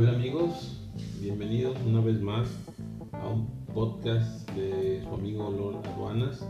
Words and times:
Hola 0.00 0.12
amigos, 0.12 0.78
bienvenidos 1.20 1.76
una 1.86 2.00
vez 2.00 2.22
más 2.22 2.48
a 3.12 3.28
un 3.28 3.46
podcast 3.74 4.48
de 4.52 5.02
su 5.04 5.14
amigo 5.14 5.50
Lord 5.50 5.86
Aduanas. 5.88 6.42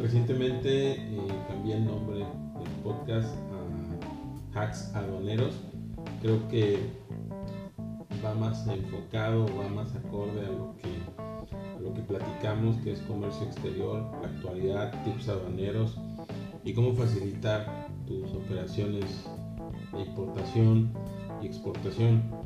Recientemente 0.00 0.92
eh, 0.92 1.26
cambié 1.48 1.76
el 1.76 1.84
nombre 1.84 2.20
del 2.20 2.70
podcast 2.82 3.28
a 4.54 4.58
Hacks 4.58 4.90
Aduaneros. 4.94 5.54
Creo 6.22 6.48
que 6.48 6.78
va 8.24 8.32
más 8.36 8.66
enfocado, 8.66 9.44
va 9.54 9.68
más 9.68 9.94
acorde 9.94 10.40
a 10.40 10.50
lo 10.50 10.74
que, 10.78 10.88
a 11.76 11.78
lo 11.78 11.92
que 11.92 12.00
platicamos, 12.00 12.78
que 12.78 12.92
es 12.92 13.00
comercio 13.00 13.48
exterior, 13.48 14.10
la 14.22 14.28
actualidad, 14.28 15.04
tips 15.04 15.28
aduaneros 15.28 15.98
y 16.64 16.72
cómo 16.72 16.94
facilitar 16.94 17.88
tus 18.06 18.32
operaciones 18.32 19.26
de 19.92 20.00
importación 20.00 20.90
y 21.42 21.46
exportación. 21.48 22.41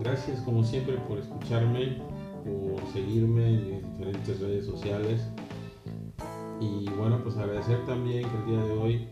Gracias 0.00 0.40
como 0.40 0.62
siempre 0.62 0.96
por 1.08 1.18
escucharme, 1.18 1.98
por 2.44 2.92
seguirme 2.92 3.48
en 3.48 3.92
diferentes 3.92 4.40
redes 4.40 4.66
sociales. 4.66 5.26
Y 6.60 6.88
bueno, 6.90 7.20
pues 7.22 7.36
agradecer 7.36 7.84
también 7.86 8.28
que 8.28 8.36
el 8.36 8.46
día 8.46 8.64
de 8.64 8.72
hoy, 8.72 9.08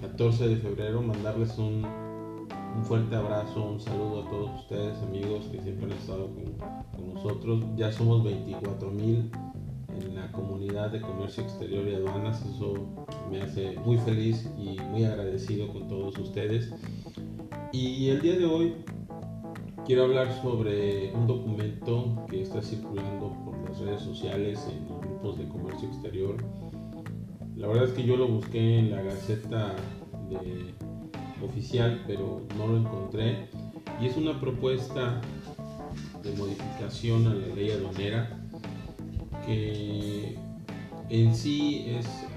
14 0.00 0.48
de 0.48 0.56
febrero, 0.56 1.02
mandarles 1.02 1.56
un, 1.58 1.84
un 1.84 2.84
fuerte 2.84 3.14
abrazo, 3.16 3.62
un 3.62 3.80
saludo 3.80 4.22
a 4.22 4.30
todos 4.30 4.60
ustedes 4.60 4.98
amigos 5.02 5.46
que 5.46 5.60
siempre 5.60 5.86
han 5.86 5.92
estado 5.92 6.30
con, 6.32 6.44
con 6.96 7.14
nosotros. 7.14 7.64
Ya 7.76 7.92
somos 7.92 8.24
24 8.24 8.90
mil 8.90 9.30
en 10.00 10.14
la 10.14 10.30
comunidad 10.32 10.90
de 10.90 11.00
comercio 11.00 11.42
exterior 11.42 11.86
y 11.88 11.94
aduanas. 11.94 12.44
Eso 12.44 12.74
me 13.30 13.42
hace 13.42 13.78
muy 13.84 13.98
feliz 13.98 14.48
y 14.58 14.80
muy 14.90 15.04
agradecido 15.04 15.72
con 15.72 15.88
todos 15.88 16.18
ustedes. 16.18 16.72
Y 17.72 18.08
el 18.08 18.20
día 18.20 18.36
de 18.36 18.46
hoy 18.46 18.74
quiero 19.86 20.04
hablar 20.04 20.32
sobre 20.40 21.12
un 21.12 21.26
documento 21.26 22.24
que 22.30 22.42
está 22.42 22.62
circulando 22.62 23.36
por 23.44 23.68
las 23.68 23.78
redes 23.78 24.00
sociales 24.00 24.66
en 24.70 24.88
los 24.88 25.00
grupos 25.00 25.38
de 25.38 25.48
comercio 25.48 25.88
exterior. 25.88 26.36
La 27.56 27.68
verdad 27.68 27.84
es 27.84 27.90
que 27.90 28.04
yo 28.04 28.16
lo 28.16 28.26
busqué 28.26 28.78
en 28.78 28.90
la 28.90 29.02
Gaceta 29.02 29.74
oficial, 31.42 32.02
pero 32.06 32.42
no 32.56 32.66
lo 32.66 32.78
encontré. 32.78 33.48
Y 34.00 34.06
es 34.06 34.16
una 34.16 34.40
propuesta 34.40 35.20
de 36.22 36.32
modificación 36.36 37.26
a 37.26 37.34
la 37.34 37.54
ley 37.54 37.70
aduanera 37.70 38.40
que 39.44 40.38
en 41.10 41.34
sí 41.34 41.86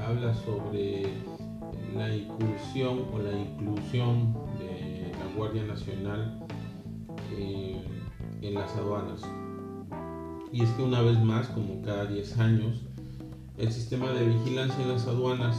habla 0.05 0.33
sobre 0.33 1.03
la 1.95 2.13
incursión 2.13 3.05
o 3.13 3.19
la 3.19 3.31
inclusión 3.31 4.33
de 4.59 5.11
la 5.17 5.35
Guardia 5.35 5.63
Nacional 5.63 6.45
eh, 7.31 7.81
en 8.41 8.53
las 8.53 8.75
aduanas. 8.75 9.21
Y 10.51 10.63
es 10.63 10.69
que 10.71 10.83
una 10.83 11.01
vez 11.01 11.19
más, 11.19 11.47
como 11.47 11.81
cada 11.81 12.05
10 12.05 12.37
años, 12.39 12.85
el 13.57 13.71
sistema 13.71 14.11
de 14.11 14.27
vigilancia 14.27 14.81
en 14.83 14.93
las 14.93 15.07
aduanas 15.07 15.57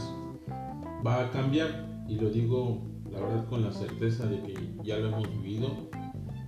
va 1.05 1.25
a 1.25 1.31
cambiar. 1.31 1.87
Y 2.07 2.15
lo 2.15 2.29
digo, 2.29 2.81
la 3.11 3.19
verdad, 3.19 3.47
con 3.49 3.63
la 3.63 3.71
certeza 3.71 4.25
de 4.25 4.41
que 4.41 4.75
ya 4.83 4.97
lo 4.97 5.07
hemos 5.09 5.29
vivido. 5.29 5.89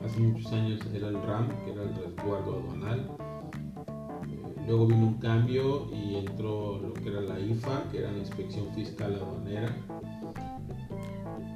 Hace 0.04 0.20
muchos 0.20 0.52
años 0.52 0.80
era 0.94 1.10
el 1.10 1.22
RAM, 1.22 1.48
que 1.64 1.72
era 1.72 1.84
el 1.84 1.94
resguardo 1.94 2.60
aduanal 2.60 3.18
Luego 4.68 4.88
vino 4.88 5.08
un 5.08 5.14
cambio 5.16 5.90
y 5.92 6.16
entró 6.16 6.80
lo 6.80 6.94
que 6.94 7.10
era 7.10 7.22
la 7.22 7.40
IFA, 7.40 7.90
que 7.92 8.00
era 8.00 8.12
la 8.12 8.20
Inspección 8.20 8.68
Fiscal 8.74 9.16
Aduanera. 9.16 9.76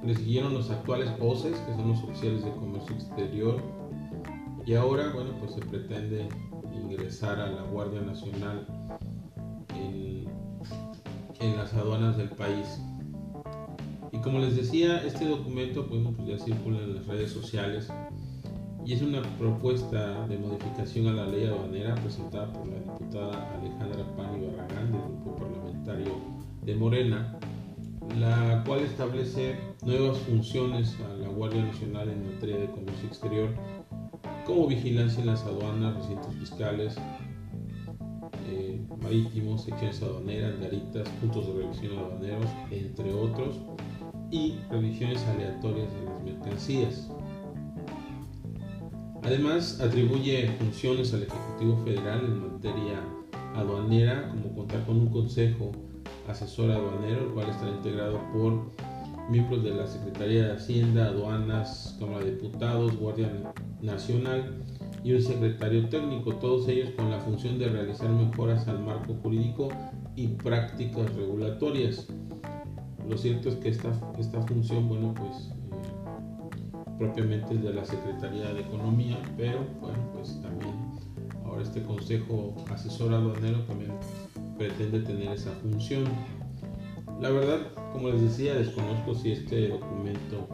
Le 0.05 0.15
siguieron 0.15 0.53
los 0.53 0.69
actuales 0.69 1.09
OCES, 1.19 1.57
que 1.59 1.73
son 1.73 1.89
los 1.89 2.03
oficiales 2.03 2.45
de 2.45 2.51
comercio 2.51 2.95
exterior. 2.95 3.61
Y 4.65 4.73
ahora, 4.75 5.11
bueno, 5.13 5.31
pues 5.39 5.53
se 5.53 5.61
pretende 5.61 6.29
ingresar 6.73 7.39
a 7.39 7.49
la 7.49 7.63
Guardia 7.63 8.01
Nacional 8.01 8.67
en, 9.75 10.25
en 11.39 11.57
las 11.57 11.73
aduanas 11.73 12.17
del 12.17 12.29
país. 12.29 12.79
Y 14.11 14.19
como 14.19 14.39
les 14.39 14.55
decía, 14.55 15.03
este 15.05 15.27
documento 15.27 15.87
pues, 15.87 16.01
pues 16.15 16.27
ya 16.27 16.37
circula 16.37 16.79
en 16.79 16.95
las 16.95 17.07
redes 17.07 17.31
sociales 17.31 17.91
y 18.85 18.93
es 18.93 19.01
una 19.01 19.21
propuesta 19.39 20.27
de 20.27 20.37
modificación 20.37 21.07
a 21.07 21.13
la 21.13 21.25
ley 21.25 21.45
aduanera 21.45 21.95
presentada 21.95 22.53
por 22.53 22.67
la 22.67 22.75
diputada 22.75 23.57
Alejandra 23.57 24.05
Pani 24.15 24.45
Barragán 24.45 24.91
del 24.91 25.01
grupo 25.01 25.35
parlamentario 25.35 26.11
de 26.63 26.75
Morena, 26.75 27.39
la 28.19 28.63
cual 28.65 28.81
establece 28.81 29.55
nuevas 29.83 30.17
funciones 30.19 30.95
a 31.01 31.13
la 31.15 31.27
Guardia 31.27 31.63
Nacional 31.63 32.09
en 32.09 32.33
materia 32.33 32.57
de 32.57 32.67
comercio 32.67 33.07
exterior, 33.07 33.49
como 34.45 34.67
vigilancia 34.67 35.21
en 35.21 35.27
las 35.27 35.43
aduanas, 35.43 35.95
recintos 35.95 36.33
fiscales, 36.35 36.95
eh, 38.47 38.79
marítimos, 39.01 39.63
secciones 39.63 40.01
aduaneras, 40.01 40.59
garitas, 40.59 41.09
puntos 41.19 41.47
de 41.47 41.61
revisión 41.61 41.97
aduaneros, 41.97 42.49
entre 42.71 43.13
otros, 43.13 43.59
y 44.31 44.55
revisiones 44.69 45.23
aleatorias 45.25 45.87
de 45.93 46.05
las 46.05 46.23
mercancías. 46.23 47.09
Además, 49.23 49.81
atribuye 49.81 50.47
funciones 50.59 51.13
al 51.13 51.23
Ejecutivo 51.23 51.77
Federal 51.83 52.23
en 52.23 52.53
materia 52.53 53.01
aduanera, 53.55 54.29
como 54.29 54.53
contar 54.53 54.85
con 54.85 54.97
un 54.97 55.07
consejo 55.07 55.71
asesor 56.27 56.71
aduanero, 56.71 57.25
el 57.25 57.33
cual 57.33 57.49
estará 57.49 57.71
integrado 57.71 58.19
por 58.33 58.71
miembros 59.29 59.63
de 59.63 59.71
la 59.71 59.87
Secretaría 59.87 60.47
de 60.47 60.53
Hacienda, 60.53 61.07
Aduanas, 61.07 61.95
Cámara 61.99 62.25
de 62.25 62.31
Diputados, 62.31 62.95
Guardia 62.97 63.31
Nacional 63.81 64.63
y 65.03 65.13
un 65.13 65.21
secretario 65.21 65.87
técnico, 65.89 66.35
todos 66.35 66.67
ellos 66.67 66.89
con 66.95 67.11
la 67.11 67.19
función 67.19 67.59
de 67.59 67.69
realizar 67.69 68.09
mejoras 68.09 68.67
al 68.67 68.79
marco 68.79 69.15
jurídico 69.21 69.69
y 70.15 70.27
prácticas 70.27 71.13
regulatorias. 71.15 72.07
Lo 73.07 73.17
cierto 73.17 73.49
es 73.49 73.55
que 73.55 73.69
esta, 73.69 73.91
esta 74.17 74.41
función, 74.41 74.87
bueno, 74.87 75.13
pues 75.13 75.51
propiamente 76.97 77.55
de 77.55 77.73
la 77.73 77.85
Secretaría 77.85 78.53
de 78.53 78.61
Economía, 78.61 79.17
pero 79.37 79.59
bueno, 79.81 79.99
pues 80.13 80.41
también 80.41 80.73
ahora 81.43 81.61
este 81.61 81.83
Consejo 81.83 82.55
Asesor 82.71 83.13
Aduanero 83.13 83.59
también 83.65 83.91
pretende 84.57 84.99
tener 85.01 85.31
esa 85.31 85.51
función. 85.51 86.03
La 87.21 87.29
verdad, 87.29 87.71
como 87.93 88.09
les 88.09 88.21
decía, 88.21 88.55
desconozco 88.55 89.15
si 89.15 89.31
este 89.31 89.69
documento 89.69 90.47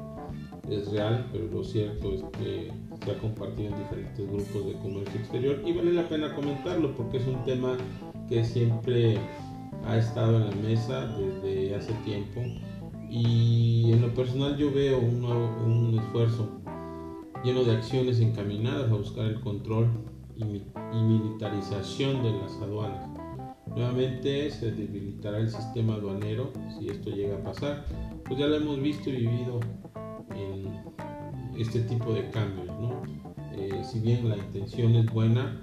es 0.69 0.91
real, 0.91 1.27
pero 1.31 1.47
lo 1.47 1.63
cierto 1.63 2.13
es 2.13 2.23
que 2.37 2.71
se 3.03 3.11
ha 3.11 3.17
compartido 3.17 3.69
en 3.69 3.77
diferentes 3.77 4.27
grupos 4.27 4.65
de 4.65 4.73
comercio 4.73 5.19
exterior 5.19 5.61
y 5.65 5.73
vale 5.73 5.93
la 5.93 6.07
pena 6.07 6.35
comentarlo 6.35 6.95
porque 6.95 7.17
es 7.17 7.27
un 7.27 7.43
tema 7.43 7.77
que 8.29 8.45
siempre 8.45 9.17
ha 9.85 9.97
estado 9.97 10.37
en 10.37 10.49
la 10.49 10.55
mesa 10.55 11.07
desde 11.17 11.75
hace 11.75 11.93
tiempo 12.05 12.41
y 13.09 13.91
en 13.91 14.01
lo 14.01 14.13
personal 14.13 14.55
yo 14.55 14.71
veo 14.71 14.99
un, 14.99 15.99
esfuerzo 15.99 16.49
lleno 17.43 17.63
de 17.63 17.75
acciones 17.75 18.19
encaminadas 18.19 18.89
a 18.89 18.95
buscar 18.95 19.25
el 19.25 19.41
control 19.41 19.89
y, 20.37 20.61
militarización 20.93 22.23
de 22.23 22.31
las 22.33 22.53
aduanas. 22.61 23.20
Nuevamente 23.75 24.49
se 24.51 24.71
debilitará 24.71 25.37
el 25.37 25.49
sistema 25.49 25.95
aduanero 25.95 26.51
si 26.77 26.87
esto 26.87 27.09
llega 27.09 27.37
a 27.37 27.43
pasar. 27.43 27.85
Pues 28.25 28.39
ya 28.39 28.47
lo 28.47 28.55
hemos 28.55 28.81
visto 28.81 29.09
y 29.09 29.13
vivido 29.13 29.59
en 30.35 31.59
este 31.59 31.81
tipo 31.81 32.13
de 32.13 32.29
cambios. 32.29 32.67
¿no? 32.67 33.01
Eh, 33.55 33.81
si 33.83 33.99
bien 33.99 34.27
la 34.27 34.37
intención 34.37 34.95
es 34.95 35.05
buena, 35.11 35.61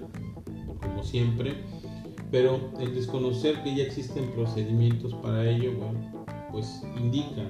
como 0.81 1.03
siempre, 1.03 1.55
pero 2.31 2.71
el 2.79 2.93
desconocer 2.93 3.61
que 3.63 3.75
ya 3.75 3.83
existen 3.83 4.31
procedimientos 4.31 5.13
para 5.15 5.49
ello, 5.49 5.73
bueno, 5.77 6.25
pues 6.51 6.83
indica 6.97 7.43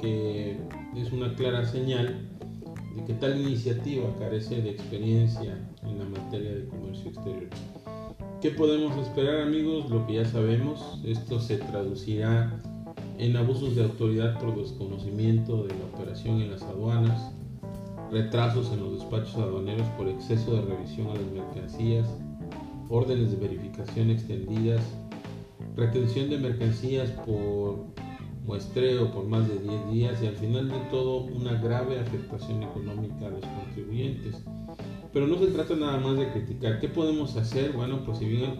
que 0.00 0.58
es 0.96 1.12
una 1.12 1.34
clara 1.34 1.64
señal 1.64 2.28
de 2.96 3.04
que 3.04 3.14
tal 3.14 3.40
iniciativa 3.40 4.14
carece 4.18 4.62
de 4.62 4.70
experiencia 4.70 5.58
en 5.82 5.98
la 5.98 6.04
materia 6.06 6.52
de 6.52 6.66
comercio 6.66 7.10
exterior. 7.10 7.48
¿Qué 8.40 8.50
podemos 8.50 8.96
esperar 8.96 9.42
amigos? 9.42 9.90
Lo 9.90 10.06
que 10.06 10.14
ya 10.14 10.24
sabemos, 10.24 10.98
esto 11.04 11.38
se 11.38 11.58
traducirá 11.58 12.58
en 13.18 13.36
abusos 13.36 13.76
de 13.76 13.82
autoridad 13.82 14.40
por 14.40 14.56
desconocimiento 14.56 15.64
de 15.64 15.74
la 15.74 15.84
operación 15.94 16.40
en 16.40 16.52
las 16.52 16.62
aduanas, 16.62 17.32
retrasos 18.10 18.72
en 18.72 18.80
los 18.80 18.94
despachos 18.94 19.36
aduaneros 19.36 19.86
por 19.88 20.08
exceso 20.08 20.54
de 20.54 20.62
revisión 20.62 21.08
a 21.08 21.16
las 21.16 21.30
mercancías, 21.30 22.08
órdenes 22.88 23.30
de 23.32 23.46
verificación 23.46 24.08
extendidas, 24.08 24.80
retención 25.76 26.30
de 26.30 26.38
mercancías 26.38 27.10
por 27.26 27.84
muestreo 28.46 29.12
por 29.12 29.26
más 29.26 29.46
de 29.48 29.58
10 29.58 29.90
días 29.92 30.22
y 30.22 30.28
al 30.28 30.36
final 30.36 30.70
de 30.70 30.78
todo 30.90 31.24
una 31.24 31.60
grave 31.60 32.00
afectación 32.00 32.62
económica 32.62 33.26
a 33.26 33.30
los 33.30 33.44
contribuyentes. 33.44 34.42
Pero 35.12 35.26
no 35.26 35.38
se 35.38 35.48
trata 35.48 35.74
nada 35.74 35.98
más 35.98 36.16
de 36.16 36.30
criticar. 36.30 36.78
¿Qué 36.78 36.88
podemos 36.88 37.36
hacer? 37.36 37.72
Bueno, 37.72 38.04
pues 38.04 38.18
si 38.18 38.26
bien 38.26 38.56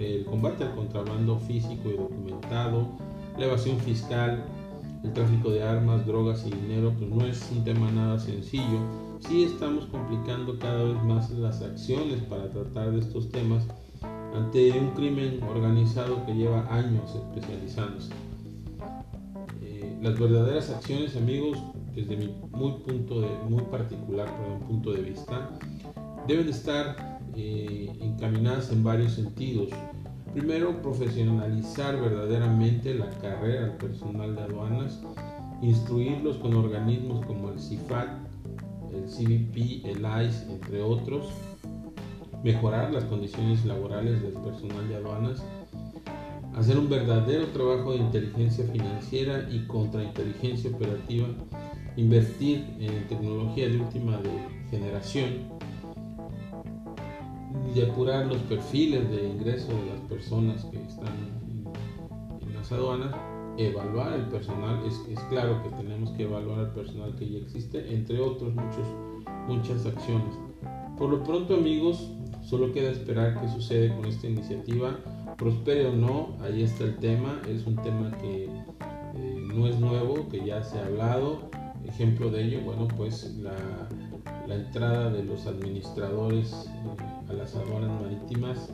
el, 0.00 0.24
combate 0.24 0.64
al 0.64 0.74
contrabando 0.74 1.38
físico 1.38 1.90
y 1.90 1.96
documentado, 1.96 2.88
la 3.36 3.44
evasión 3.44 3.78
fiscal, 3.78 4.44
el 5.04 5.12
tráfico 5.12 5.50
de 5.50 5.62
armas, 5.62 6.06
drogas 6.06 6.46
y 6.46 6.50
dinero, 6.50 6.94
pues 6.98 7.10
no 7.10 7.26
es 7.26 7.50
un 7.52 7.62
tema 7.64 7.90
nada 7.90 8.18
sencillo. 8.18 8.78
Sí 9.20 9.44
estamos 9.44 9.84
complicando 9.86 10.58
cada 10.58 10.82
vez 10.84 11.02
más 11.04 11.30
las 11.30 11.60
acciones 11.60 12.22
para 12.22 12.50
tratar 12.50 12.92
de 12.92 13.00
estos 13.00 13.28
temas 13.30 13.66
ante 14.34 14.72
un 14.72 14.90
crimen 14.92 15.42
organizado 15.42 16.24
que 16.24 16.34
lleva 16.34 16.66
años 16.74 17.14
especializándose. 17.14 18.12
Eh, 19.60 19.98
las 20.00 20.18
verdaderas 20.18 20.70
acciones, 20.70 21.16
amigos, 21.16 21.58
desde 21.94 22.16
mi 22.16 22.34
muy, 22.50 22.72
punto 22.80 23.20
de, 23.20 23.28
muy 23.48 23.62
particular 23.64 24.28
punto 24.66 24.92
de 24.92 25.02
vista, 25.02 25.50
deben 26.26 26.48
estar 26.48 27.20
eh, 27.36 27.90
encaminadas 28.00 28.70
en 28.72 28.82
varios 28.82 29.12
sentidos. 29.12 29.68
Primero, 30.32 30.80
profesionalizar 30.80 32.00
verdaderamente 32.00 32.94
la 32.94 33.10
carrera 33.20 33.62
del 33.62 33.72
personal 33.72 34.34
de 34.34 34.42
aduanas, 34.42 35.00
instruirlos 35.60 36.38
con 36.38 36.54
organismos 36.54 37.24
como 37.26 37.50
el 37.50 37.58
CIFAT, 37.58 38.08
el 38.92 39.04
CBP, 39.04 39.86
el 39.86 40.26
ICE, 40.26 40.52
entre 40.52 40.82
otros, 40.82 41.28
mejorar 42.42 42.92
las 42.92 43.04
condiciones 43.04 43.64
laborales 43.64 44.22
del 44.22 44.32
personal 44.32 44.88
de 44.88 44.96
aduanas, 44.96 45.42
hacer 46.54 46.78
un 46.78 46.88
verdadero 46.88 47.46
trabajo 47.48 47.92
de 47.92 47.98
inteligencia 47.98 48.64
financiera 48.66 49.48
y 49.50 49.66
contrainteligencia 49.66 50.70
operativa, 50.70 51.28
invertir 51.96 52.64
en 52.80 53.06
tecnología 53.08 53.68
de 53.68 53.78
última 53.78 54.18
generación, 54.70 55.50
depurar 57.74 58.26
los 58.26 58.38
perfiles 58.42 59.10
de 59.10 59.28
ingreso 59.28 59.68
de 59.68 59.86
las 59.86 60.00
personas 60.08 60.64
que 60.66 60.82
están 60.82 61.14
en, 62.40 62.54
las 62.54 62.70
aduanas, 62.72 63.14
evaluar 63.56 64.14
el 64.14 64.26
personal, 64.26 64.80
es, 64.86 64.94
es, 65.10 65.18
claro 65.24 65.62
que 65.62 65.70
tenemos 65.70 66.10
que 66.10 66.24
evaluar 66.24 66.60
el 66.60 66.68
personal 66.68 67.14
que 67.16 67.28
ya 67.28 67.38
existe, 67.38 67.92
entre 67.92 68.20
otros 68.20 68.54
muchos, 68.54 68.86
muchas 69.48 69.84
acciones. 69.86 70.34
Por 70.96 71.10
lo 71.10 71.22
pronto 71.24 71.54
amigos, 71.54 72.10
solo 72.42 72.72
queda 72.72 72.90
esperar 72.90 73.40
qué 73.40 73.48
sucede 73.48 73.94
con 73.94 74.04
esta 74.06 74.26
iniciativa, 74.26 74.98
prospere 75.36 75.86
o 75.86 75.92
no, 75.92 76.36
ahí 76.42 76.62
está 76.62 76.84
el 76.84 76.96
tema, 76.98 77.40
es 77.48 77.66
un 77.66 77.76
tema 77.76 78.12
que 78.20 78.44
eh, 78.44 79.46
no 79.54 79.66
es 79.66 79.78
nuevo, 79.80 80.28
que 80.28 80.44
ya 80.44 80.62
se 80.62 80.78
ha 80.78 80.86
hablado, 80.86 81.50
ejemplo 81.86 82.30
de 82.30 82.44
ello, 82.44 82.60
bueno, 82.62 82.88
pues 82.96 83.36
la, 83.38 83.54
entrada 84.54 85.10
de 85.10 85.24
los 85.24 85.46
administradores 85.46 86.52
eh, 86.52 87.30
a 87.30 87.32
las 87.32 87.54
aduanas 87.56 88.02
marítimas, 88.02 88.70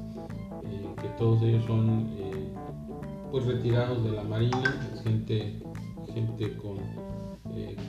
eh, 0.65 0.87
que 1.01 1.09
todos 1.11 1.41
ellos 1.43 1.65
son 1.67 2.09
eh, 2.19 2.53
pues 3.31 3.45
retirados 3.47 4.03
de 4.03 4.11
la 4.11 4.25
marina, 4.25 4.93
gente, 5.05 5.61
gente 6.13 6.57
con, 6.57 6.79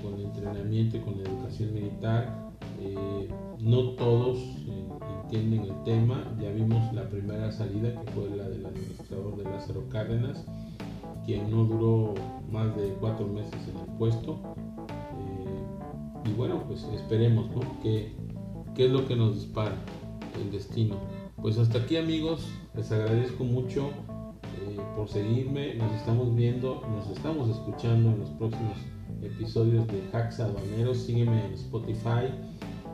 con 0.04 0.20
entrenamiento 0.20 1.02
con 1.02 1.16
educación 1.16 1.74
militar. 1.74 2.52
no 3.60 3.90
todos 3.92 4.40
entienden 5.24 5.62
el 5.62 5.84
tema, 5.84 6.24
ya 6.40 6.52
vimos 6.52 6.94
la 6.94 7.10
primera 7.10 7.52
salida 7.52 7.90
que 8.02 8.12
fue 8.12 8.30
la 8.36 8.48
del 8.50 8.66
administrador 8.66 9.36
de 9.38 9.44
Lázaro 9.44 9.88
Cárdenas, 9.90 10.46
quien 11.26 11.50
no 11.50 11.66
duró 11.66 12.14
más 12.52 12.76
de 12.76 12.90
cuatro 13.00 13.28
meses 13.28 13.60
en 13.68 13.78
el 13.78 13.98
puesto 13.98 14.40
y 16.30 16.34
bueno, 16.34 16.64
pues 16.68 16.84
esperemos, 16.96 17.50
¿no? 17.52 17.62
¿Qué, 17.82 18.14
¿Qué 18.76 18.86
es 18.86 18.92
lo 18.92 19.08
que 19.08 19.16
nos 19.16 19.36
dispara 19.36 19.76
el 20.42 20.52
destino? 20.52 20.96
Pues 21.42 21.58
hasta 21.58 21.80
aquí 21.80 21.98
amigos, 21.98 22.48
les 22.76 22.92
agradezco 22.92 23.44
mucho 23.44 23.88
eh, 23.88 24.78
por 24.96 25.08
seguirme, 25.08 25.76
nos 25.76 25.92
estamos 25.94 26.36
viendo, 26.36 26.82
nos 26.92 27.10
estamos 27.10 27.50
escuchando 27.50 28.10
en 28.12 28.20
los 28.20 28.30
próximos 28.32 28.78
episodios 29.22 29.88
de 29.88 30.04
Hacks 30.14 30.40
Aduaneros, 30.40 30.98
sígueme 30.98 31.46
en 31.46 31.54
Spotify 31.54 32.28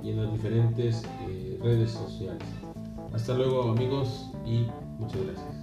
y 0.04 0.12
en 0.12 0.24
las 0.24 0.32
diferentes 0.32 1.04
eh, 1.28 1.60
redes 1.62 1.92
sociales. 1.92 2.44
Hasta 3.14 3.34
luego 3.34 3.72
amigos 3.72 4.30
y 4.46 4.66
muchas 5.00 5.22
gracias. 5.26 5.56